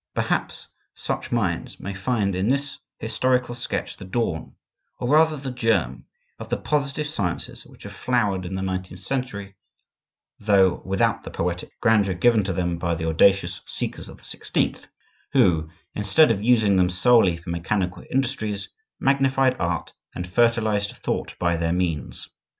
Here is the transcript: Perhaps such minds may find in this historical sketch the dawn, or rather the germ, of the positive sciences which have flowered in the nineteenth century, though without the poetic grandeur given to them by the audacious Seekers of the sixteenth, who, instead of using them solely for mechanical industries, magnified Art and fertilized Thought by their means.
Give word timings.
Perhaps 0.15 0.67
such 0.95 1.31
minds 1.31 1.79
may 1.79 1.93
find 1.93 2.35
in 2.35 2.47
this 2.49 2.79
historical 2.97 3.53
sketch 3.53 3.97
the 3.97 4.03
dawn, 4.03 4.55
or 4.97 5.07
rather 5.09 5.37
the 5.37 5.51
germ, 5.51 6.05
of 6.39 6.49
the 6.49 6.57
positive 6.57 7.05
sciences 7.05 7.67
which 7.67 7.83
have 7.83 7.91
flowered 7.91 8.43
in 8.43 8.55
the 8.55 8.63
nineteenth 8.63 8.99
century, 9.01 9.55
though 10.39 10.81
without 10.83 11.21
the 11.23 11.29
poetic 11.29 11.79
grandeur 11.81 12.15
given 12.15 12.43
to 12.45 12.51
them 12.51 12.79
by 12.79 12.95
the 12.95 13.07
audacious 13.07 13.61
Seekers 13.67 14.09
of 14.09 14.17
the 14.17 14.23
sixteenth, 14.23 14.87
who, 15.33 15.69
instead 15.93 16.31
of 16.31 16.41
using 16.43 16.77
them 16.77 16.89
solely 16.89 17.37
for 17.37 17.51
mechanical 17.51 18.03
industries, 18.09 18.69
magnified 18.99 19.55
Art 19.59 19.93
and 20.15 20.25
fertilized 20.27 20.95
Thought 20.97 21.37
by 21.37 21.57
their 21.57 21.73
means. 21.73 22.27